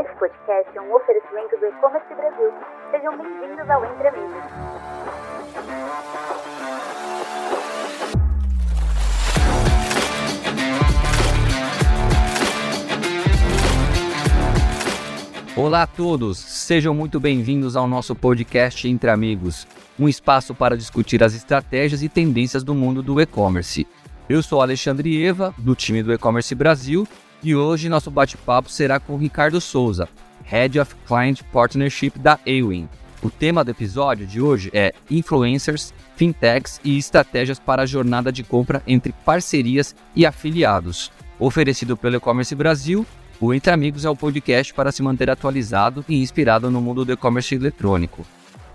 [0.00, 2.54] Esse podcast é um oferecimento do E-Commerce Brasil.
[2.90, 4.42] Sejam bem-vindos ao Entre Amigos.
[15.54, 21.22] Olá a todos, sejam muito bem-vindos ao nosso podcast Entre Amigos, um espaço para discutir
[21.22, 23.86] as estratégias e tendências do mundo do e-commerce.
[24.30, 27.06] Eu sou Alexandre Eva, do time do E-Commerce Brasil,
[27.42, 30.08] e hoje nosso bate-papo será com Ricardo Souza,
[30.44, 32.88] Head of Client Partnership da Awin.
[33.22, 38.42] O tema do episódio de hoje é Influencers, Fintechs e estratégias para a jornada de
[38.42, 41.10] compra entre parcerias e afiliados.
[41.38, 43.06] Oferecido pelo E-Commerce Brasil,
[43.40, 47.12] o Entre Amigos é o podcast para se manter atualizado e inspirado no mundo do
[47.12, 48.26] e-commerce eletrônico.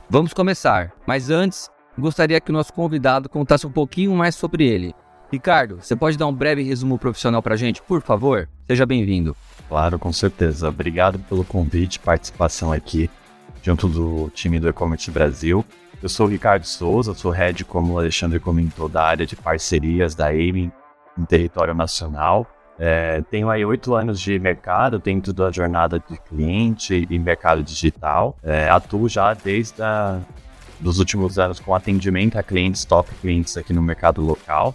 [0.09, 4.95] Vamos começar, mas antes, gostaria que o nosso convidado contasse um pouquinho mais sobre ele.
[5.35, 8.47] Ricardo, você pode dar um breve resumo profissional para a gente, por favor?
[8.65, 9.35] Seja bem-vindo.
[9.67, 10.69] Claro, com certeza.
[10.69, 13.09] Obrigado pelo convite participação aqui,
[13.61, 15.65] junto do time do E-Commerce Brasil.
[16.01, 20.15] Eu sou o Ricardo Souza, sou head, como o Alexandre comentou, da área de parcerias
[20.15, 20.71] da Aiming
[21.17, 22.47] em território nacional.
[22.79, 28.37] É, tenho aí oito anos de mercado dentro da jornada de cliente e mercado digital.
[28.41, 30.21] É, atuo já desde a,
[30.79, 34.73] dos últimos anos com atendimento a clientes, top clientes aqui no mercado local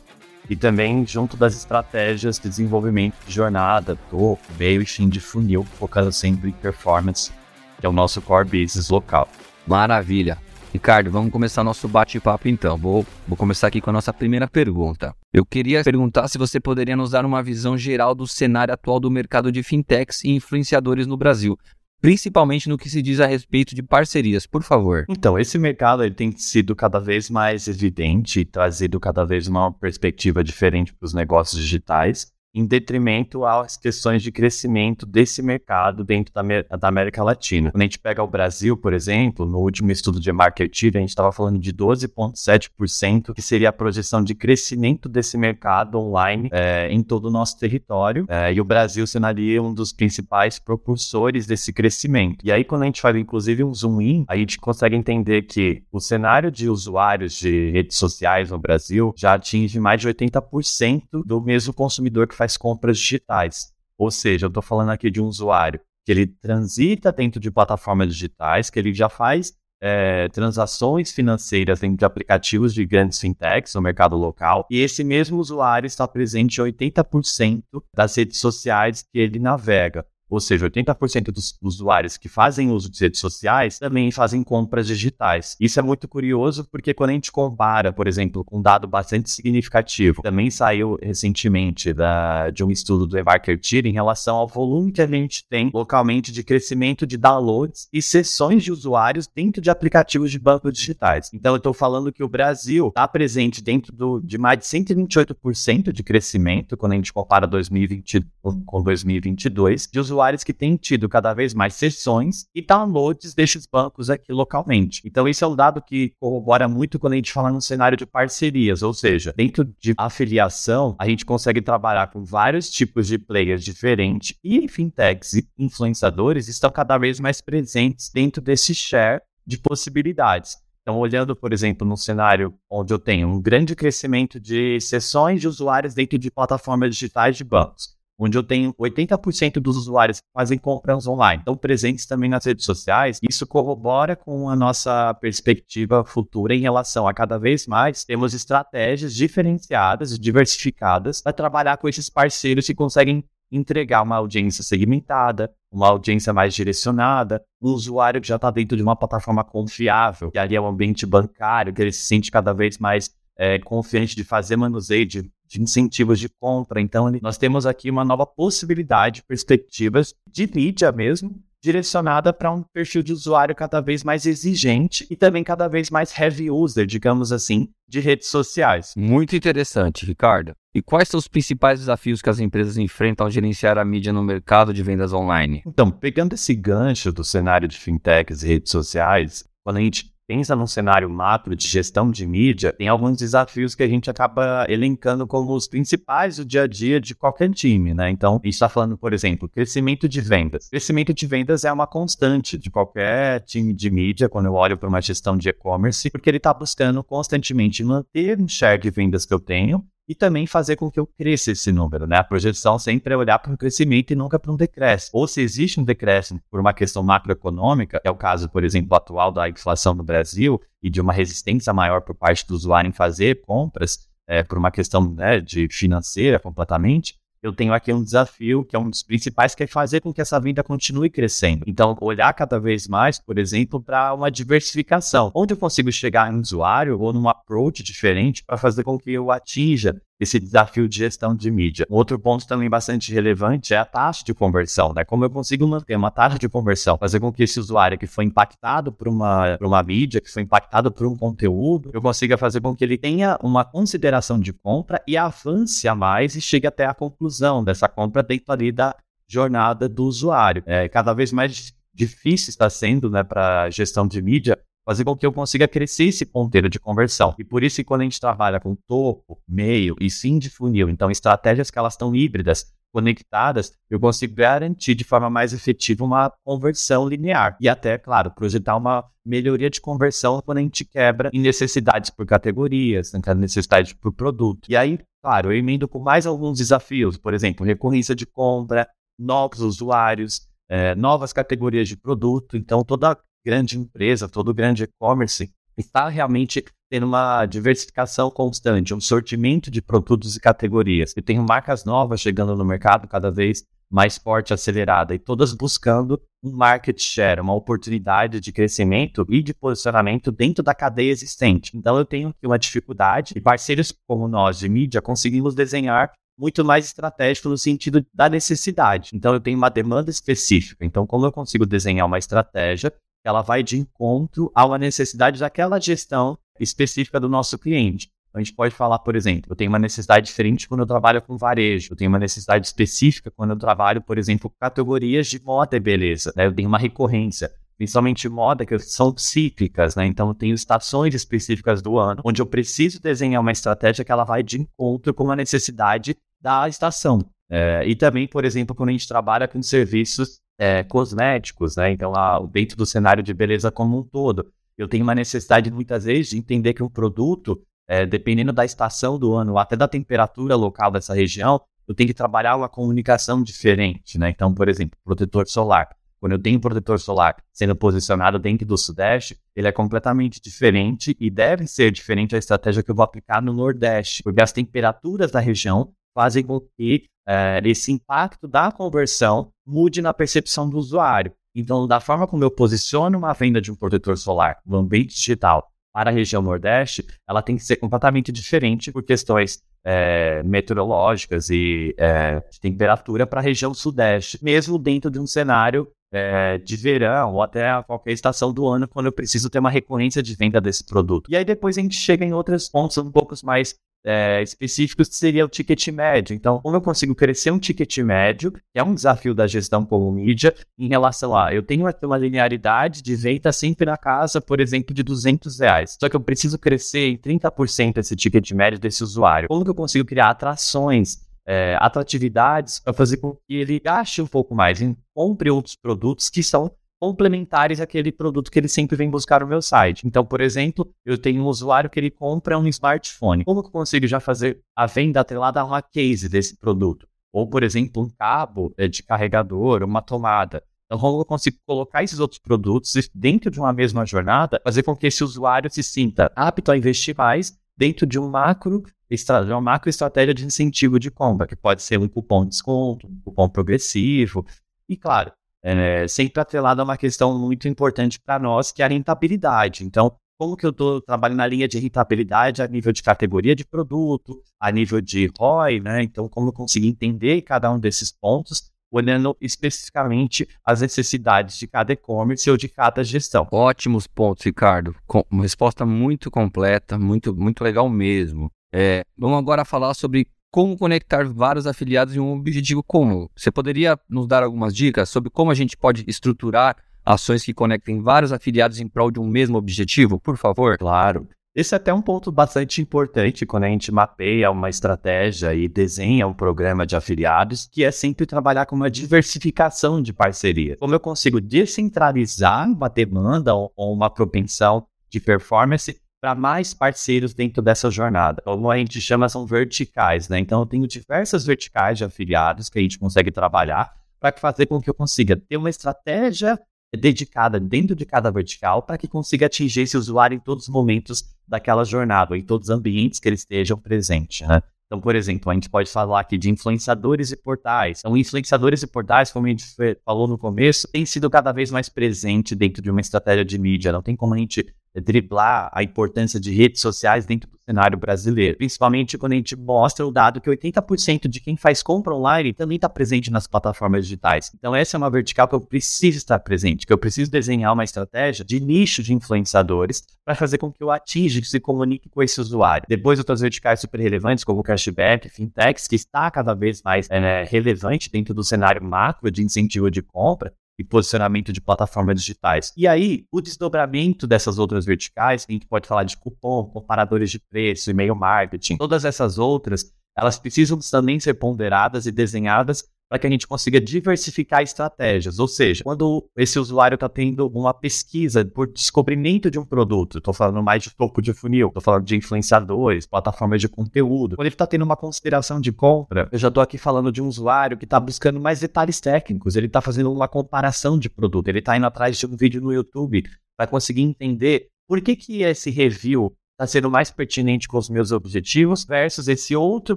[0.50, 5.64] e também junto das estratégias de desenvolvimento de jornada, topo, meio e fim de funil,
[5.78, 7.30] focando sempre em performance,
[7.78, 9.28] que é o nosso core business local.
[9.64, 10.36] Maravilha.
[10.72, 12.76] Ricardo, vamos começar nosso bate-papo então.
[12.76, 15.14] Vou, vou começar aqui com a nossa primeira pergunta.
[15.32, 19.10] Eu queria perguntar se você poderia nos dar uma visão geral do cenário atual do
[19.10, 21.56] mercado de fintechs e influenciadores no Brasil,
[22.00, 25.04] principalmente no que se diz a respeito de parcerias, por favor.
[25.08, 29.72] Então, esse mercado ele tem sido cada vez mais evidente e trazido cada vez uma
[29.72, 36.32] perspectiva diferente para os negócios digitais em detrimento às questões de crescimento desse mercado dentro
[36.34, 36.42] da,
[36.76, 37.70] da, América Latina.
[37.70, 41.10] Quando a gente pega o Brasil, por exemplo, no último estudo de Marketing, a gente
[41.10, 47.02] estava falando de 12,7%, que seria a projeção de crescimento desse mercado online é, em
[47.02, 52.44] todo o nosso território, é, e o Brasil seria um dos principais propulsores desse crescimento.
[52.44, 55.82] E aí, quando a gente faz, inclusive, um zoom in, a gente consegue entender que
[55.92, 61.40] o cenário de usuários de redes sociais no Brasil já atinge mais de 80% do
[61.40, 63.70] mesmo consumidor que faz compras digitais.
[63.98, 68.14] Ou seja, eu estou falando aqui de um usuário que ele transita dentro de plataformas
[68.14, 73.82] digitais, que ele já faz é, transações financeiras dentro de aplicativos de grandes fintechs no
[73.82, 77.62] mercado local, e esse mesmo usuário está presente em 80%
[77.94, 80.06] das redes sociais que ele navega.
[80.30, 85.56] Ou seja, 80% dos usuários que fazem uso de redes sociais também fazem compras digitais.
[85.58, 89.28] Isso é muito curioso porque quando a gente compara, por exemplo, com um dado bastante
[89.30, 95.02] significativo, também saiu recentemente da, de um estudo do eMarketer em relação ao volume que
[95.02, 100.30] a gente tem localmente de crescimento de downloads e sessões de usuários dentro de aplicativos
[100.30, 101.30] de bancos digitais.
[101.34, 105.92] Então, eu estou falando que o Brasil está presente dentro do, de mais de 128%
[105.92, 111.08] de crescimento quando a gente compara 2020 com 2022 de usuários usuários que têm tido
[111.08, 115.00] cada vez mais sessões e downloads destes bancos aqui localmente.
[115.04, 118.04] Então, esse é um dado que corrobora muito quando a gente fala no cenário de
[118.04, 123.64] parcerias, ou seja, dentro de afiliação, a gente consegue trabalhar com vários tipos de players
[123.64, 130.58] diferentes e fintechs e influenciadores estão cada vez mais presentes dentro desse share de possibilidades.
[130.82, 135.48] Então, olhando, por exemplo, num cenário onde eu tenho um grande crescimento de sessões de
[135.48, 140.58] usuários dentro de plataformas digitais de bancos, onde eu tenho 80% dos usuários que fazem
[140.58, 146.54] compras online, estão presentes também nas redes sociais, isso corrobora com a nossa perspectiva futura
[146.54, 152.10] em relação a cada vez mais temos estratégias diferenciadas e diversificadas para trabalhar com esses
[152.10, 158.36] parceiros que conseguem entregar uma audiência segmentada, uma audiência mais direcionada, um usuário que já
[158.36, 162.04] está dentro de uma plataforma confiável, que ali é um ambiente bancário, que ele se
[162.04, 163.10] sente cada vez mais
[163.40, 166.78] é, confiante de fazer manuseio de, de, incentivos de compra.
[166.78, 173.02] Então, nós temos aqui uma nova possibilidade, perspectivas de mídia mesmo, direcionada para um perfil
[173.02, 177.68] de usuário cada vez mais exigente e também cada vez mais heavy user, digamos assim,
[177.88, 178.92] de redes sociais.
[178.94, 180.52] Muito interessante, Ricardo.
[180.74, 184.22] E quais são os principais desafios que as empresas enfrentam ao gerenciar a mídia no
[184.22, 185.62] mercado de vendas online?
[185.66, 190.54] Então, pegando esse gancho do cenário de fintechs e redes sociais, quando a gente pensa
[190.54, 195.26] num cenário macro de gestão de mídia, tem alguns desafios que a gente acaba elencando
[195.26, 198.08] como os principais do dia a dia de qualquer time, né?
[198.10, 200.68] Então, a gente está falando, por exemplo, crescimento de vendas.
[200.68, 204.88] Crescimento de vendas é uma constante de qualquer time de mídia, quando eu olho para
[204.88, 209.34] uma gestão de e-commerce, porque ele está buscando constantemente manter o share de vendas que
[209.34, 212.16] eu tenho e também fazer com que eu cresça esse número, né?
[212.16, 215.12] A projeção sempre é olhar para um crescimento e nunca para um decréscimo.
[215.20, 219.30] Ou se existe um decréscimo por uma questão macroeconômica, é o caso, por exemplo, atual
[219.30, 223.40] da inflação no Brasil e de uma resistência maior por parte do usuário em fazer
[223.42, 228.76] compras, é, por uma questão né, de financeira completamente, eu tenho aqui um desafio, que
[228.76, 231.64] é um dos principais, que é fazer com que essa venda continue crescendo.
[231.66, 235.30] Então, olhar cada vez mais, por exemplo, para uma diversificação.
[235.34, 239.30] Onde eu consigo chegar em usuário ou num approach diferente para fazer com que eu
[239.30, 241.86] atinja esse desafio de gestão de mídia.
[241.88, 245.02] Outro ponto também bastante relevante é a taxa de conversão, né?
[245.02, 248.24] Como eu consigo manter uma taxa de conversão, fazer com que esse usuário que foi
[248.24, 252.60] impactado por uma, por uma mídia, que foi impactado por um conteúdo, eu consiga fazer
[252.60, 256.84] com que ele tenha uma consideração de compra e avance a mais e chegue até
[256.84, 258.94] a conclusão dessa compra dentro ali da
[259.26, 260.62] jornada do usuário.
[260.66, 264.58] É, cada vez mais difícil está sendo, né, para gestão de mídia,
[264.90, 267.32] fazer com que eu consiga crescer esse ponteiro de conversão.
[267.38, 271.08] E por isso, quando a gente trabalha com topo, meio e sim de funil, então
[271.12, 277.08] estratégias que elas estão híbridas, conectadas, eu consigo garantir de forma mais efetiva uma conversão
[277.08, 277.56] linear.
[277.60, 282.26] E até, claro, projetar uma melhoria de conversão quando a gente quebra em necessidades por
[282.26, 284.68] categorias, necessidade por produto.
[284.68, 289.60] E aí, claro, eu emendo com mais alguns desafios, por exemplo, recorrência de compra, novos
[289.60, 292.56] usuários, é, novas categorias de produto.
[292.56, 299.70] Então, toda grande empresa, todo grande e-commerce, está realmente tendo uma diversificação constante, um sortimento
[299.70, 301.14] de produtos e categorias.
[301.16, 306.20] Eu tenho marcas novas chegando no mercado cada vez mais forte, acelerada, e todas buscando
[306.44, 311.76] um market share, uma oportunidade de crescimento e de posicionamento dentro da cadeia existente.
[311.76, 316.64] Então eu tenho aqui uma dificuldade, e parceiros como nós de mídia conseguimos desenhar muito
[316.64, 319.10] mais estratégico no sentido da necessidade.
[319.12, 320.84] Então eu tenho uma demanda específica.
[320.84, 322.92] Então como eu consigo desenhar uma estratégia
[323.24, 328.10] ela vai de encontro a uma necessidade daquela gestão específica do nosso cliente.
[328.28, 331.20] Então, a gente pode falar, por exemplo, eu tenho uma necessidade diferente quando eu trabalho
[331.20, 335.42] com varejo, eu tenho uma necessidade específica quando eu trabalho, por exemplo, com categorias de
[335.42, 336.46] moda e beleza, né?
[336.46, 340.06] eu tenho uma recorrência, principalmente moda, que são cíclicas, né?
[340.06, 344.22] Então, eu tenho estações específicas do ano, onde eu preciso desenhar uma estratégia que ela
[344.22, 347.20] vai de encontro com a necessidade da estação.
[347.50, 351.90] É, e também, por exemplo, quando a gente trabalha com serviços é, cosméticos, né?
[351.90, 356.04] Então, lá, dentro do cenário de beleza como um todo, eu tenho uma necessidade muitas
[356.04, 360.54] vezes de entender que um produto, é, dependendo da estação do ano, até da temperatura
[360.54, 364.28] local dessa região, eu tenho que trabalhar uma comunicação diferente, né?
[364.28, 365.88] Então, por exemplo, protetor solar.
[366.20, 371.30] Quando eu tenho protetor solar sendo posicionado dentro do Sudeste, ele é completamente diferente e
[371.30, 375.40] deve ser diferente a estratégia que eu vou aplicar no Nordeste, porque as temperaturas da
[375.40, 381.32] região fazem com que é, esse impacto da conversão mude na percepção do usuário.
[381.54, 385.68] Então, da forma como eu posiciono uma venda de um protetor solar no ambiente digital
[385.92, 391.94] para a região Nordeste, ela tem que ser completamente diferente por questões é, meteorológicas e
[391.98, 397.34] é, de temperatura para a região Sudeste, mesmo dentro de um cenário é, de verão
[397.34, 400.84] ou até qualquer estação do ano, quando eu preciso ter uma recorrência de venda desse
[400.84, 401.30] produto.
[401.30, 403.74] E aí depois a gente chega em outros pontos um pouco mais
[404.04, 406.34] é, específicos que seria o ticket médio.
[406.34, 410.10] Então, como eu consigo crescer um ticket médio, que é um desafio da gestão como
[410.10, 414.94] mídia, em relação a eu tenho uma linearidade de venda sempre na casa, por exemplo,
[414.94, 415.96] de 200 reais.
[416.00, 419.48] Só que eu preciso crescer em 30% esse ticket médio desse usuário.
[419.48, 424.26] Como que eu consigo criar atrações é, atratividades para fazer com que ele gaste um
[424.26, 424.78] pouco mais,
[425.12, 426.70] compre outros produtos que são
[427.00, 430.06] complementares àquele produto que ele sempre vem buscar no meu site.
[430.06, 433.44] Então, por exemplo, eu tenho um usuário que ele compra um smartphone.
[433.44, 437.08] Como que eu consigo já fazer a venda atrelada a uma case desse produto?
[437.32, 440.62] Ou, por exemplo, um cabo é, de carregador, uma tomada.
[440.84, 444.94] Então, como eu consigo colocar esses outros produtos dentro de uma mesma jornada, fazer com
[444.94, 449.60] que esse usuário se sinta apto a investir mais dentro de um macro, de uma
[449.60, 453.48] macro estratégia de incentivo de compra, que pode ser um cupom de desconto, um cupom
[453.48, 454.44] progressivo.
[454.88, 458.88] E, claro, é, sempre atrelado a uma questão muito importante para nós, que é a
[458.88, 459.84] rentabilidade.
[459.84, 463.64] Então, como que eu estou trabalhando na linha de rentabilidade a nível de categoria de
[463.64, 466.02] produto, a nível de ROI, né?
[466.02, 471.92] Então, como eu consigo entender cada um desses pontos, olhando especificamente as necessidades de cada
[471.92, 473.46] e-commerce ou de cada gestão.
[473.52, 474.94] Ótimos pontos, Ricardo.
[475.06, 478.50] Com uma resposta muito completa, muito, muito legal mesmo.
[478.72, 483.28] É, vamos agora falar sobre como conectar vários afiliados em um objetivo comum.
[483.36, 488.02] Você poderia nos dar algumas dicas sobre como a gente pode estruturar ações que conectem
[488.02, 490.76] vários afiliados em prol de um mesmo objetivo, por favor?
[490.76, 491.28] Claro.
[491.52, 496.26] Esse é até um ponto bastante importante quando a gente mapeia uma estratégia e desenha
[496.26, 500.76] um programa de afiliados, que é sempre trabalhar com uma diversificação de parceria.
[500.76, 507.62] Como eu consigo descentralizar uma demanda ou uma propensão de performance para mais parceiros dentro
[507.62, 508.42] dessa jornada.
[508.42, 510.38] Como a gente chama, são verticais, né?
[510.38, 514.80] Então, eu tenho diversas verticais de afiliados que a gente consegue trabalhar para fazer com
[514.80, 516.60] que eu consiga ter uma estratégia
[516.94, 521.24] dedicada dentro de cada vertical para que consiga atingir esse usuário em todos os momentos
[521.48, 524.60] daquela jornada, em todos os ambientes que eles estejam presentes, né?
[524.86, 528.00] Então, por exemplo, a gente pode falar aqui de influenciadores e portais.
[528.00, 529.64] Então, influenciadores e portais, como a gente
[530.04, 533.92] falou no começo, tem sido cada vez mais presente dentro de uma estratégia de mídia.
[533.92, 538.56] Não tem como a gente driblar a importância de redes sociais dentro do cenário brasileiro.
[538.56, 542.76] Principalmente quando a gente mostra o dado que 80% de quem faz compra online também
[542.76, 544.50] está presente nas plataformas digitais.
[544.54, 547.84] Então, essa é uma vertical que eu preciso estar presente, que eu preciso desenhar uma
[547.84, 552.22] estratégia de nicho de influenciadores para fazer com que eu atinja, que se comunique com
[552.22, 552.86] esse usuário.
[552.88, 558.10] Depois, outras verticais super relevantes, como cashback, fintechs, que está cada vez mais é, relevante
[558.10, 562.72] dentro do cenário macro de incentivo de compra, e posicionamento de plataformas digitais.
[562.74, 567.38] E aí, o desdobramento dessas outras verticais, a gente pode falar de cupom, comparadores de
[567.38, 573.26] preço, e-mail marketing, todas essas outras, elas precisam também ser ponderadas e desenhadas para que
[573.26, 575.40] a gente consiga diversificar estratégias.
[575.40, 580.32] Ou seja, quando esse usuário está tendo uma pesquisa por descobrimento de um produto, estou
[580.32, 584.54] falando mais de topo de funil, estou falando de influenciadores, plataformas de conteúdo, quando ele
[584.54, 587.84] está tendo uma consideração de compra, eu já estou aqui falando de um usuário que
[587.84, 591.86] está buscando mais detalhes técnicos, ele está fazendo uma comparação de produto, ele está indo
[591.86, 593.24] atrás de um vídeo no YouTube
[593.56, 598.12] para conseguir entender por que, que esse review está sendo mais pertinente com os meus
[598.12, 599.96] objetivos versus esse outro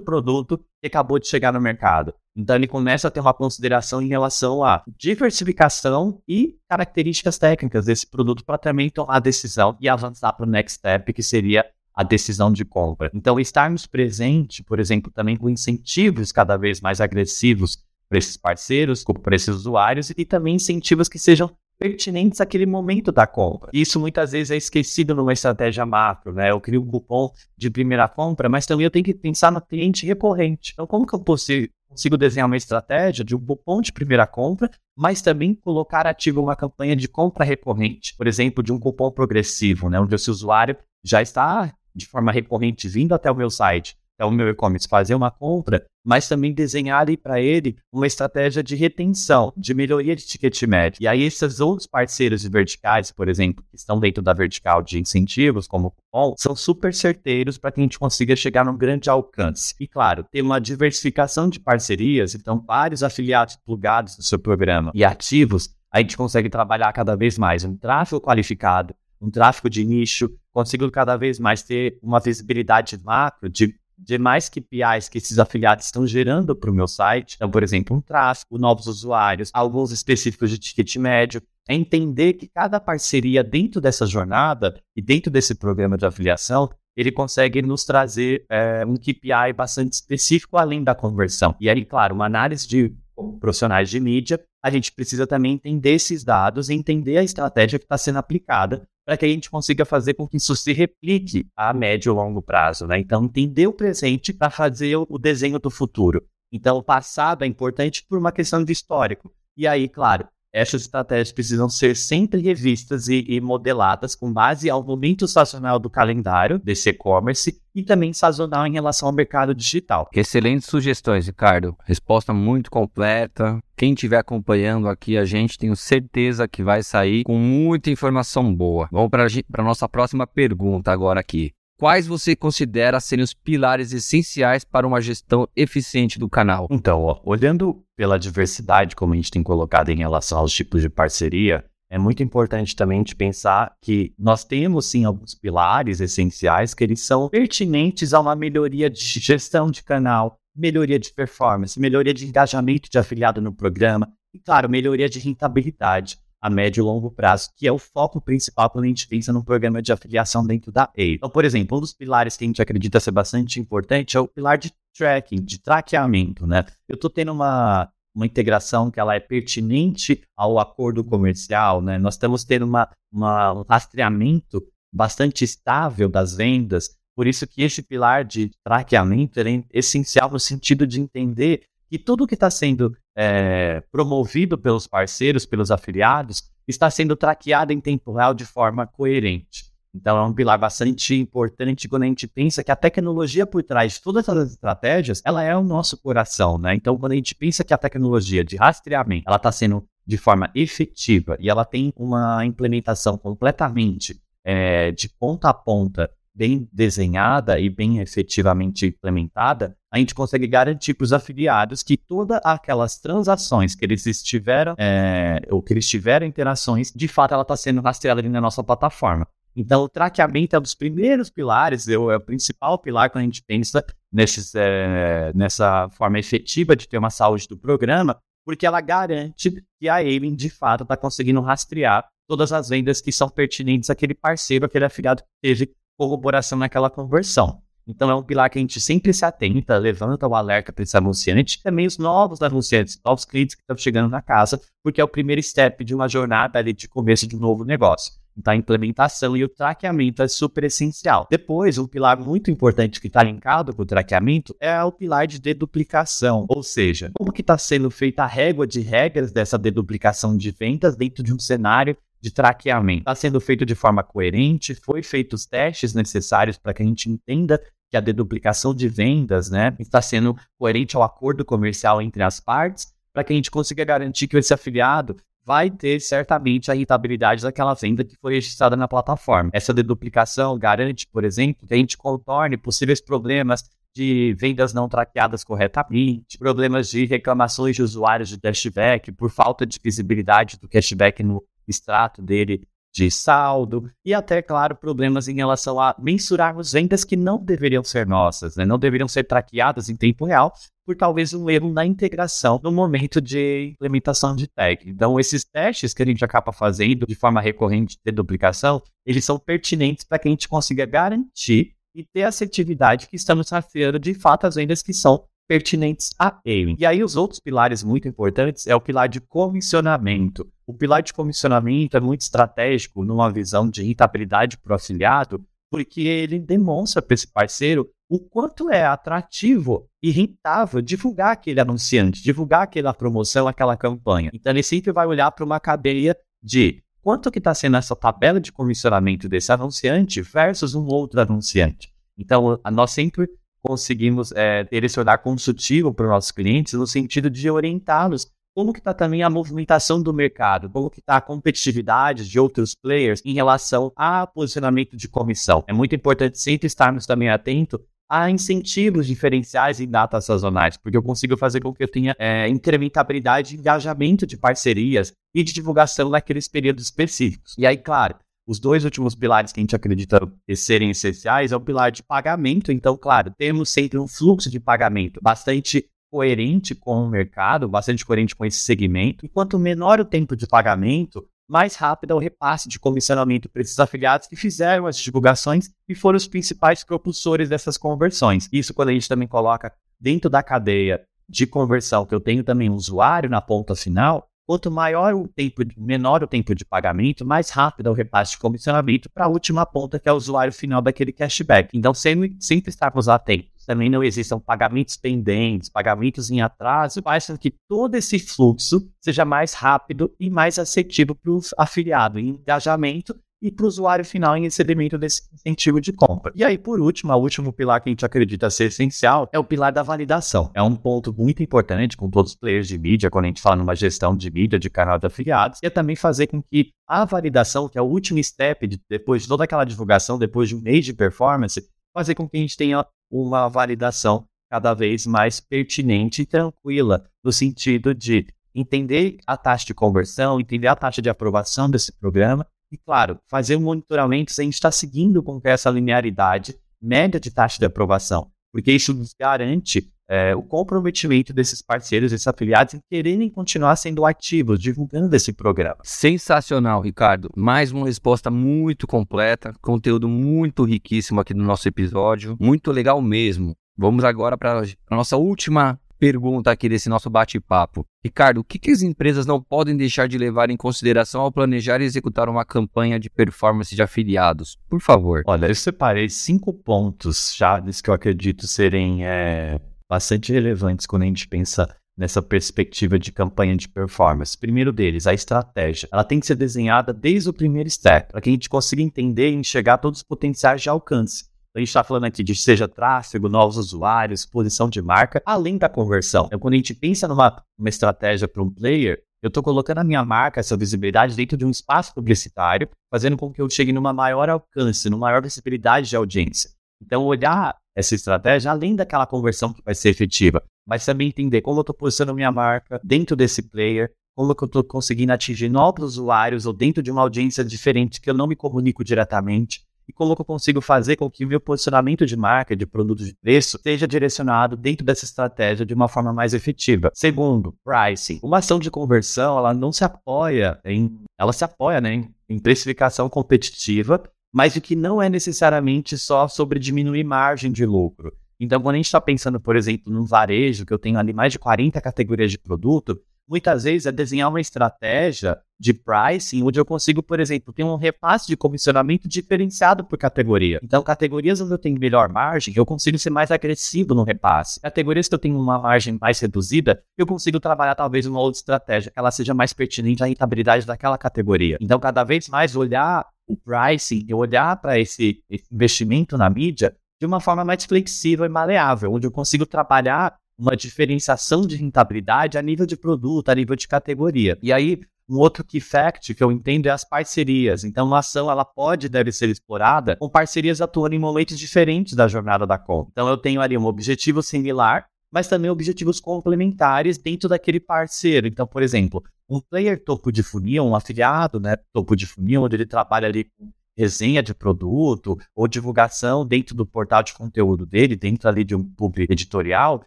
[0.00, 2.14] produto que acabou de chegar no mercado.
[2.34, 8.06] Então ele começa a ter uma consideração em relação à diversificação e características técnicas desse
[8.06, 12.02] produto para também tomar a decisão e avançar para o next step, que seria a
[12.02, 13.10] decisão de compra.
[13.12, 17.76] Então estarmos presentes, por exemplo, também com incentivos cada vez mais agressivos
[18.08, 23.26] para esses parceiros, para esses usuários e também incentivos que sejam pertinentes àquele momento da
[23.26, 23.70] compra.
[23.72, 26.50] Isso muitas vezes é esquecido numa estratégia macro, né?
[26.50, 30.06] Eu crio um cupom de primeira compra, mas também eu tenho que pensar no cliente
[30.06, 30.72] recorrente.
[30.72, 35.22] Então, como que eu consigo, desenhar uma estratégia de um cupom de primeira compra, mas
[35.22, 40.00] também colocar ativo uma campanha de compra recorrente, por exemplo, de um cupom progressivo, né?
[40.00, 44.30] Onde esse usuário já está de forma recorrente vindo até o meu site é o
[44.30, 49.52] meu e-commerce, fazer uma compra, mas também desenhar ali para ele uma estratégia de retenção,
[49.56, 51.02] de melhoria de ticket médio.
[51.02, 54.98] E aí esses outros parceiros de verticais, por exemplo, que estão dentro da vertical de
[54.98, 59.08] incentivos, como o cupom, são super certeiros para que a gente consiga chegar num grande
[59.08, 59.74] alcance.
[59.80, 65.04] E claro, ter uma diversificação de parcerias, então vários afiliados plugados no seu programa e
[65.04, 70.28] ativos, a gente consegue trabalhar cada vez mais um tráfego qualificado, um tráfego de nicho,
[70.52, 76.06] consigo cada vez mais ter uma visibilidade macro de demais KPIs que esses afiliados estão
[76.06, 77.36] gerando para o meu site.
[77.36, 81.42] Então, por exemplo, um tráfego, novos usuários, alguns específicos de ticket médio.
[81.66, 87.10] É entender que cada parceria dentro dessa jornada e dentro desse programa de afiliação, ele
[87.10, 91.56] consegue nos trazer é, um KPI bastante específico além da conversão.
[91.58, 92.94] E aí, claro, uma análise de
[93.40, 97.84] profissionais de mídia, a gente precisa também entender esses dados e entender a estratégia que
[97.84, 101.72] está sendo aplicada para que a gente consiga fazer com que isso se replique a
[101.72, 102.86] médio e longo prazo.
[102.86, 102.98] Né?
[102.98, 106.26] Então, entender o presente para fazer o desenho do futuro.
[106.52, 109.32] Então, o passado é importante por uma questão de histórico.
[109.56, 114.84] E aí, claro, essas estratégias precisam ser sempre revistas e, e, modeladas com base ao
[114.84, 120.08] momento sazonal do calendário desse e-commerce e também sazonal em relação ao mercado digital.
[120.14, 121.76] Excelentes sugestões, Ricardo.
[121.84, 123.58] Resposta muito completa.
[123.76, 128.88] Quem estiver acompanhando aqui a gente, tenho certeza que vai sair com muita informação boa.
[128.92, 131.52] Vamos para a nossa próxima pergunta agora aqui.
[131.76, 136.68] Quais você considera serem os pilares essenciais para uma gestão eficiente do canal?
[136.70, 140.88] Então, ó, olhando pela diversidade, como a gente tem colocado em relação aos tipos de
[140.88, 146.84] parceria, é muito importante também de pensar que nós temos sim alguns pilares essenciais que
[146.84, 152.24] eles são pertinentes a uma melhoria de gestão de canal, melhoria de performance, melhoria de
[152.24, 157.48] engajamento de afiliado no programa e, claro, melhoria de rentabilidade a médio e longo prazo,
[157.56, 160.82] que é o foco principal quando a gente pensa num programa de afiliação dentro da
[160.82, 160.90] A.
[160.96, 164.28] Então, por exemplo, um dos pilares que a gente acredita ser bastante importante é o
[164.28, 166.66] pilar de tracking, de traqueamento, né?
[166.86, 171.96] Eu estou tendo uma, uma integração que ela é pertinente ao acordo comercial, né?
[171.96, 177.82] Nós estamos tendo uma, uma, um rastreamento bastante estável das vendas, por isso que esse
[177.82, 183.82] pilar de traqueamento é essencial no sentido de entender que tudo que está sendo é,
[183.92, 189.72] promovido pelos parceiros, pelos afiliados, está sendo traqueado em tempo real de forma coerente.
[189.94, 193.92] Então, é um pilar bastante importante quando a gente pensa que a tecnologia por trás
[193.92, 196.74] de todas essas estratégias, ela é o nosso coração, né?
[196.74, 200.50] Então, quando a gente pensa que a tecnologia de rastreamento, ela está sendo de forma
[200.52, 207.70] efetiva e ela tem uma implementação completamente é, de ponta a ponta bem desenhada e
[207.70, 213.84] bem efetivamente implementada, a gente consegue garantir para os afiliados que todas aquelas transações que
[213.84, 218.28] eles estiveram, é, ou que eles tiveram interações, de fato ela está sendo rastreada ali
[218.28, 219.26] na nossa plataforma.
[219.56, 223.42] Então, o traqueamento é um dos primeiros pilares, é o principal pilar quando a gente
[223.46, 229.64] pensa nesses, é, nessa forma efetiva de ter uma saúde do programa, porque ela garante
[229.80, 234.14] que a Ailing, de fato, está conseguindo rastrear todas as vendas que são pertinentes àquele
[234.14, 237.62] parceiro, aquele afiliado que teve corroboração naquela conversão.
[237.86, 240.96] Então é um pilar que a gente sempre se atenta, levanta o alerta para esse
[240.96, 245.08] anunciante, também os novos anunciantes, novos clientes que estão chegando na casa, porque é o
[245.08, 248.12] primeiro step de uma jornada ali de começo de um novo negócio.
[248.36, 251.26] Então a implementação e o traqueamento é super essencial.
[251.30, 255.40] Depois, um pilar muito importante que está linkado com o traqueamento é o pilar de
[255.40, 260.50] deduplicação, ou seja, como que está sendo feita a régua de regras dessa deduplicação de
[260.50, 263.00] vendas dentro de um cenário de traqueamento.
[263.00, 267.10] Está sendo feito de forma coerente, foi feitos os testes necessários para que a gente
[267.10, 272.40] entenda que a deduplicação de vendas né, está sendo coerente ao acordo comercial entre as
[272.40, 277.42] partes, para que a gente consiga garantir que esse afiliado vai ter certamente a rentabilidade
[277.42, 279.50] daquela venda que foi registrada na plataforma.
[279.52, 283.64] Essa deduplicação garante, por exemplo, que a gente contorne possíveis problemas
[283.94, 289.78] de vendas não traqueadas corretamente, problemas de reclamações de usuários de cashback por falta de
[289.82, 295.96] visibilidade do cashback no extrato dele de saldo e até, claro, problemas em relação a
[295.98, 298.64] mensurarmos vendas que não deveriam ser nossas, né?
[298.64, 300.54] não deveriam ser traqueadas em tempo real,
[300.86, 304.88] por talvez um erro na integração no momento de implementação de tag.
[304.88, 309.38] Então, esses testes que a gente acaba fazendo de forma recorrente de duplicação, eles são
[309.38, 314.46] pertinentes para que a gente consiga garantir e ter assertividade que estamos rastreando de fato
[314.46, 316.76] as vendas que são pertinentes a ele.
[316.78, 320.48] E aí os outros pilares muito importantes é o pilar de comissionamento.
[320.66, 326.02] O pilar de comissionamento é muito estratégico numa visão de rentabilidade para o afiliado, porque
[326.02, 332.62] ele demonstra para esse parceiro o quanto é atrativo e rentável divulgar aquele anunciante, divulgar
[332.62, 334.30] aquela promoção, aquela campanha.
[334.32, 338.40] Então ele sempre vai olhar para uma cadeia de quanto que está sendo essa tabela
[338.40, 341.92] de comissionamento desse anunciante versus um outro anunciante.
[342.16, 343.28] Então, nós sempre
[343.64, 348.94] conseguimos é, olhar consultivo para os nossos clientes no sentido de orientá-los como que está
[348.94, 353.92] também a movimentação do mercado, como que está a competitividade de outros players em relação
[353.96, 355.64] a posicionamento de comissão.
[355.66, 361.02] É muito importante sempre estarmos também atentos a incentivos diferenciais em datas sazonais, porque eu
[361.02, 366.08] consigo fazer com que eu tenha é, incrementabilidade e engajamento de parcerias e de divulgação
[366.10, 367.56] naqueles períodos específicos.
[367.58, 368.14] E aí, claro,
[368.46, 370.20] os dois últimos pilares que a gente acredita
[370.54, 372.70] serem essenciais é o pilar de pagamento.
[372.70, 378.36] Então, claro, temos sempre um fluxo de pagamento bastante coerente com o mercado, bastante coerente
[378.36, 379.24] com esse segmento.
[379.24, 383.62] E quanto menor o tempo de pagamento, mais rápido é o repasse de comissionamento para
[383.62, 388.48] esses afiliados que fizeram as divulgações e foram os principais propulsores dessas conversões.
[388.52, 392.70] Isso quando a gente também coloca dentro da cadeia de conversão, que eu tenho também
[392.70, 397.48] um usuário na ponta final, Quanto maior o tempo, menor o tempo de pagamento, mais
[397.48, 400.82] rápido é o repasse de comissionamento para a última ponta, que é o usuário final
[400.82, 401.70] daquele cashback.
[401.72, 403.64] Então, sempre, sempre estarmos atentos.
[403.64, 409.24] Também não existam pagamentos pendentes, pagamentos em atraso, faz com que todo esse fluxo seja
[409.24, 414.34] mais rápido e mais assertivo para o afiliado em engajamento e para o usuário final
[414.38, 416.32] em recebimento desse incentivo de compra.
[416.34, 419.44] E aí, por último, o último pilar que a gente acredita ser essencial é o
[419.44, 420.50] pilar da validação.
[420.54, 423.56] É um ponto muito importante com todos os players de mídia, quando a gente fala
[423.56, 427.04] numa gestão de mídia de canal de afiliados, e é também fazer com que a
[427.04, 430.62] validação, que é o último step de, depois de toda aquela divulgação, depois de um
[430.62, 436.22] mês de performance, fazer com que a gente tenha uma validação cada vez mais pertinente
[436.22, 441.68] e tranquila, no sentido de entender a taxa de conversão, entender a taxa de aprovação
[441.68, 446.56] desse programa e, claro, fazer um monitoramento se a gente está seguindo com essa linearidade
[446.82, 452.26] média de taxa de aprovação, porque isso nos garante é, o comprometimento desses parceiros, desses
[452.26, 455.78] afiliados, em quererem continuar sendo ativos, divulgando esse programa.
[455.82, 457.30] Sensacional, Ricardo.
[457.34, 462.36] Mais uma resposta muito completa, conteúdo muito riquíssimo aqui no nosso episódio.
[462.38, 463.56] Muito legal mesmo.
[463.78, 467.86] Vamos agora para a nossa última pergunta aqui desse nosso bate-papo.
[468.04, 471.80] Ricardo, o que, que as empresas não podem deixar de levar em consideração ao planejar
[471.80, 474.58] e executar uma campanha de performance de afiliados?
[474.68, 475.22] Por favor.
[475.26, 481.06] Olha, eu separei cinco pontos chaves que eu acredito serem é, bastante relevantes quando a
[481.06, 484.36] gente pensa nessa perspectiva de campanha de performance.
[484.36, 485.88] Primeiro deles, a estratégia.
[485.90, 489.30] Ela tem que ser desenhada desde o primeiro step, para que a gente consiga entender
[489.30, 491.24] e enxergar todos os potenciais de alcance.
[491.56, 495.68] A gente está falando aqui de seja tráfego, novos usuários, posição de marca, além da
[495.68, 496.26] conversão.
[496.26, 499.84] Então, quando a gente pensa numa uma estratégia para um player, Eu estou colocando a
[499.84, 503.90] minha marca, essa visibilidade, dentro de um espaço publicitário, fazendo com que eu chegue numa
[503.90, 506.50] maior alcance, numa maior visibilidade de audiência.
[506.82, 511.56] Então, olhar essa estratégia além daquela conversão que vai ser efetiva, mas também entender como
[511.56, 515.92] eu estou posicionando minha marca dentro desse player, como que eu estou conseguindo atingir novos
[515.92, 520.12] usuários ou dentro de uma audiência diferente que eu não me comunico diretamente e como
[520.12, 523.86] eu consigo fazer com que o meu posicionamento de marca, de produto de preço, seja
[523.86, 526.90] direcionado dentro dessa estratégia de uma forma mais efetiva.
[526.94, 528.20] Segundo, pricing.
[528.22, 533.08] Uma ação de conversão, ela não se apoia em, ela se apoia, né, em precificação
[533.08, 538.12] competitiva, mas o que não é necessariamente só sobre diminuir margem de lucro.
[538.40, 541.32] Então, quando a gente está pensando, por exemplo, num varejo, que eu tenho ali mais
[541.32, 546.64] de 40 categorias de produto, muitas vezes é desenhar uma estratégia de pricing onde eu
[546.64, 550.60] consigo, por exemplo, ter um repasse de comissionamento diferenciado por categoria.
[550.62, 554.60] Então, categorias onde eu tenho melhor margem, eu consigo ser mais agressivo no repasse.
[554.60, 558.90] Categorias que eu tenho uma margem mais reduzida, eu consigo trabalhar talvez uma outra estratégia
[558.90, 561.56] que ela seja mais pertinente à rentabilidade daquela categoria.
[561.60, 567.06] Então, cada vez mais olhar o pricing e olhar para esse, investimento na mídia de
[567.06, 572.42] uma forma mais flexível e maleável, onde eu consigo trabalhar uma diferenciação de rentabilidade a
[572.42, 574.38] nível de produto, a nível de categoria.
[574.42, 577.64] E aí, um outro key fact que eu entendo é as parcerias.
[577.64, 582.08] Então, uma ação ela pode deve ser explorada com parcerias atuando em momentos diferentes da
[582.08, 582.90] jornada da compra.
[582.92, 588.26] Então, eu tenho ali um objetivo similar, mas também objetivos complementares dentro daquele parceiro.
[588.26, 592.56] Então, por exemplo, um player topo de funil, um afiliado, né, topo de funil, onde
[592.56, 597.96] ele trabalha ali com resenha de produto ou divulgação dentro do portal de conteúdo dele,
[597.96, 599.82] dentro ali de um publi editorial,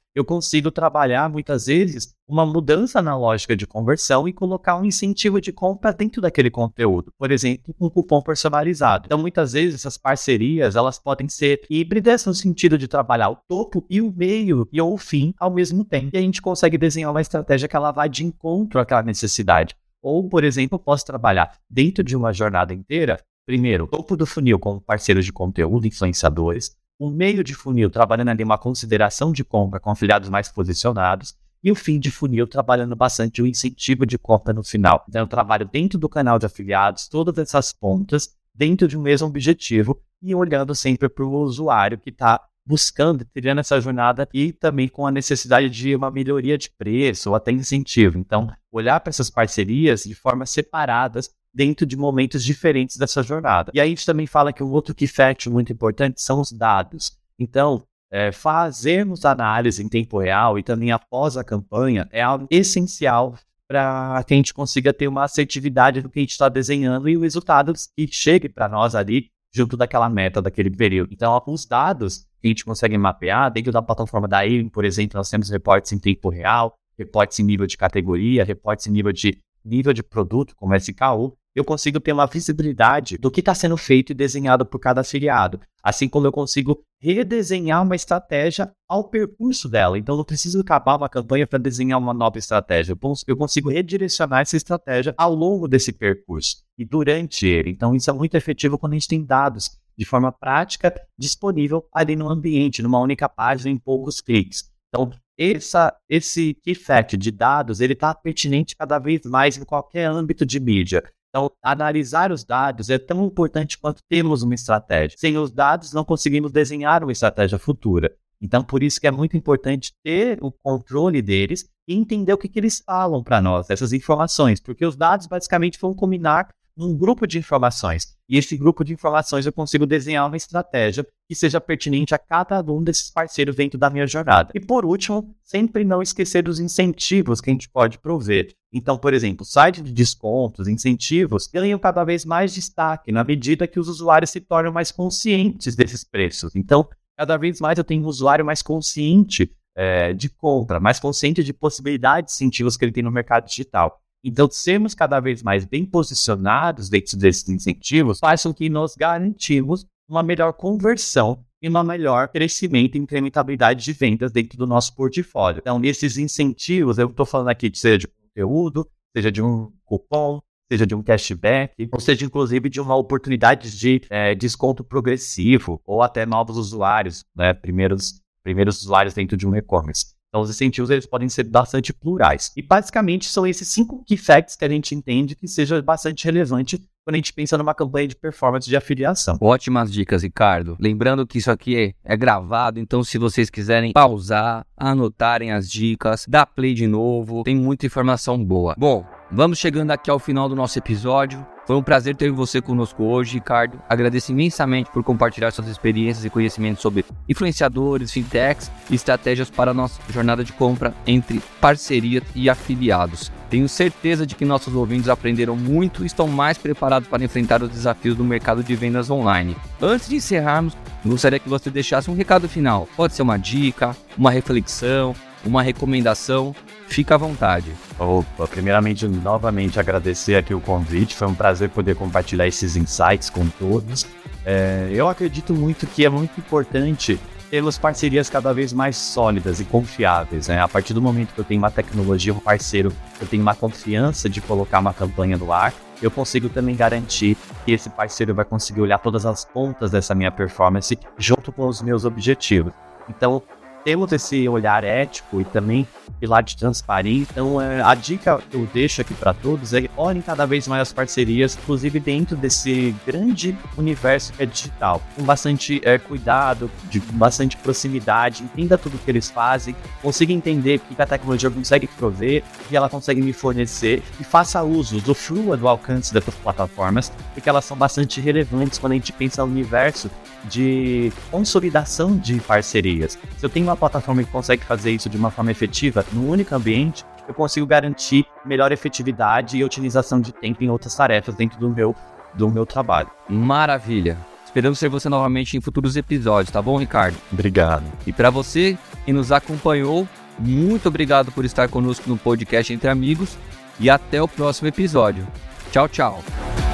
[0.14, 5.40] eu consigo trabalhar muitas vezes uma mudança na lógica de conversão e colocar um incentivo
[5.40, 9.06] de compra dentro daquele conteúdo, por exemplo, um cupom personalizado.
[9.06, 13.86] Então, muitas vezes essas parcerias, elas podem ser híbridas no sentido de trabalhar o topo
[13.90, 16.10] e o meio e ou o fim ao mesmo tempo.
[16.14, 19.76] E a gente consegue desenhar uma estratégia que ela vai de encontro àquela necessidade.
[20.02, 24.78] Ou, por exemplo, posso trabalhar dentro de uma jornada inteira Primeiro, topo do funil com
[24.78, 26.76] parceiros de conteúdo, influenciadores.
[27.00, 31.34] O meio de funil trabalhando ali uma consideração de compra com afiliados mais posicionados.
[31.64, 35.06] E o fim de funil trabalhando bastante o incentivo de compra no final.
[35.08, 39.28] Então, eu trabalho dentro do canal de afiliados, todas essas pontas, dentro de um mesmo
[39.28, 44.90] objetivo e olhando sempre para o usuário que está buscando, trilhando essa jornada e também
[44.90, 48.18] com a necessidade de uma melhoria de preço ou até incentivo.
[48.18, 53.72] Então, olhar para essas parcerias de formas separadas dentro de momentos diferentes dessa jornada.
[53.74, 56.52] E aí a gente também fala que um outro key fact muito importante são os
[56.52, 57.18] dados.
[57.40, 63.34] Então, é, fazermos análise em tempo real e também após a campanha é algo essencial
[63.68, 67.18] para que a gente consiga ter uma assertividade do que a gente está desenhando e
[67.18, 71.12] o resultado que chegue para nós ali junto daquela meta daquele período.
[71.12, 75.18] Então, os dados que a gente consegue mapear dentro da plataforma da AIM, por exemplo,
[75.18, 79.40] nós temos reportes em tempo real, reportes em nível de categoria, reportes em nível de
[79.68, 84.12] nível de produto, como SKU, eu consigo ter uma visibilidade do que está sendo feito
[84.12, 85.60] e desenhado por cada afiliado.
[85.82, 89.98] Assim como eu consigo redesenhar uma estratégia ao percurso dela.
[89.98, 92.96] Então, não preciso acabar uma campanha para desenhar uma nova estratégia.
[93.26, 97.72] Eu consigo redirecionar essa estratégia ao longo desse percurso e durante ele.
[97.72, 102.16] Então, isso é muito efetivo quando a gente tem dados de forma prática disponível ali
[102.16, 104.70] no ambiente, numa única página, em poucos cliques.
[104.90, 110.06] Então, essa, esse key fact de dados, ele está pertinente cada vez mais em qualquer
[110.06, 111.04] âmbito de mídia.
[111.30, 115.18] Então, analisar os dados é tão importante quanto termos uma estratégia.
[115.18, 118.16] Sem os dados, não conseguimos desenhar uma estratégia futura.
[118.42, 122.48] Então, por isso que é muito importante ter o controle deles e entender o que,
[122.48, 127.26] que eles falam para nós, essas informações, porque os dados basicamente vão combinar num grupo
[127.26, 128.16] de informações.
[128.30, 132.62] E esse grupo de informações eu consigo desenhar uma estratégia que seja pertinente a cada
[132.72, 134.52] um desses parceiros dentro da minha jornada.
[134.54, 138.54] E por último, sempre não esquecer dos incentivos que a gente pode prover.
[138.72, 143.80] Então, por exemplo, sites de descontos, incentivos ganham cada vez mais destaque na medida que
[143.80, 146.56] os usuários se tornam mais conscientes desses preços.
[146.56, 146.88] Então,
[147.18, 151.54] cada vez mais eu tenho um usuário mais consciente é, de compra, mais consciente de
[151.54, 154.02] possibilidades de incentivos que ele tem no mercado digital.
[154.24, 159.86] Então, sermos cada vez mais bem posicionados dentro desses incentivos faz com que nós garantimos
[160.08, 165.60] uma melhor conversão e uma melhor crescimento e incrementabilidade de vendas dentro do nosso portfólio.
[165.60, 170.86] Então, esses incentivos, eu estou falando aqui, seja de conteúdo, seja de um cupom, seja
[170.86, 176.26] de um cashback, ou seja, inclusive, de uma oportunidade de é, desconto progressivo, ou até
[176.26, 177.54] novos usuários, né?
[177.54, 180.17] primeiros, primeiros usuários dentro de um e-commerce.
[180.30, 182.52] Então, os incentivos eles podem ser bastante plurais.
[182.56, 186.78] E basicamente são esses cinco key facts que a gente entende que seja bastante relevante
[187.08, 189.38] quando a gente pensa numa campanha de performance de afiliação.
[189.40, 190.76] Ótimas dicas, Ricardo.
[190.78, 196.46] Lembrando que isso aqui é gravado, então se vocês quiserem pausar, anotarem as dicas, dar
[196.46, 198.76] play de novo, tem muita informação boa.
[198.78, 201.46] Bom, Vamos chegando aqui ao final do nosso episódio.
[201.66, 203.78] Foi um prazer ter você conosco hoje, Ricardo.
[203.90, 209.74] Agradeço imensamente por compartilhar suas experiências e conhecimentos sobre influenciadores, fintechs e estratégias para a
[209.74, 213.30] nossa jornada de compra entre parceria e afiliados.
[213.50, 217.70] Tenho certeza de que nossos ouvintes aprenderam muito e estão mais preparados para enfrentar os
[217.70, 219.58] desafios do mercado de vendas online.
[219.82, 222.88] Antes de encerrarmos, gostaria que você deixasse um recado final.
[222.96, 225.14] Pode ser uma dica, uma reflexão,
[225.46, 226.56] uma recomendação
[226.88, 227.72] Fica à vontade.
[228.00, 231.16] Opa, primeiramente, novamente agradecer aqui o convite.
[231.16, 234.06] Foi um prazer poder compartilhar esses insights com todos.
[234.46, 237.20] É, eu acredito muito que é muito importante
[237.52, 240.48] termos parcerias cada vez mais sólidas e confiáveis.
[240.48, 240.62] Né?
[240.62, 244.30] A partir do momento que eu tenho uma tecnologia, um parceiro, eu tenho uma confiança
[244.30, 248.82] de colocar uma campanha no ar, eu consigo também garantir que esse parceiro vai conseguir
[248.82, 252.74] olhar todas as pontas dessa minha performance junto com os meus objetivos.
[253.10, 253.42] Então,
[253.88, 255.88] temos esse olhar ético e também
[256.20, 257.32] pilar de transparência.
[257.32, 260.82] Então, é, a dica que eu deixo aqui para todos é olhem cada vez mais
[260.82, 267.00] as parcerias, inclusive dentro desse grande universo que é digital, com bastante é, cuidado, de
[267.00, 272.44] bastante proximidade, entenda tudo que eles fazem, consiga entender o que a tecnologia consegue prover,
[272.66, 277.48] o que ela consegue me fornecer e faça uso, flua do alcance dessas plataformas, porque
[277.48, 280.12] elas são bastante relevantes quando a gente pensa no universo
[280.50, 283.18] de consolidação de parcerias.
[283.38, 286.56] Se eu tenho uma plataforma que consegue fazer isso de uma forma efetiva, no único
[286.56, 291.70] ambiente, eu consigo garantir melhor efetividade e otimização de tempo em outras tarefas dentro do
[291.70, 291.96] meu,
[292.34, 293.10] do meu trabalho.
[293.30, 294.18] Maravilha!
[294.46, 297.18] Esperamos ser você novamente em futuros episódios, tá bom, Ricardo?
[297.32, 297.84] Obrigado.
[298.08, 300.08] E para você que nos acompanhou,
[300.40, 303.38] muito obrigado por estar conosco no podcast Entre Amigos
[303.80, 305.28] e até o próximo episódio.
[305.72, 306.67] Tchau, tchau.